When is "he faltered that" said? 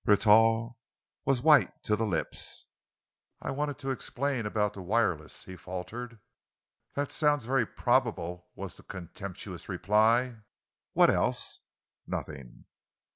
5.43-7.11